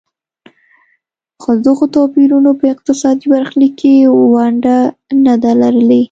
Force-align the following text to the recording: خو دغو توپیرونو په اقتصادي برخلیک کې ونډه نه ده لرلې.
خو 1.41 1.49
دغو 1.65 1.85
توپیرونو 1.93 2.51
په 2.59 2.65
اقتصادي 2.73 3.25
برخلیک 3.33 3.73
کې 3.81 3.93
ونډه 4.33 4.77
نه 5.25 5.35
ده 5.43 5.51
لرلې. 5.61 5.99